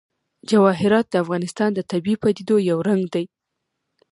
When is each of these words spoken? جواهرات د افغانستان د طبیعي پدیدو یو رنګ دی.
جواهرات 0.49 1.05
د 1.09 1.15
افغانستان 1.23 1.69
د 1.73 1.79
طبیعي 1.91 2.17
پدیدو 2.21 2.55
یو 2.69 2.77
رنګ 2.87 3.03
دی. 3.13 3.25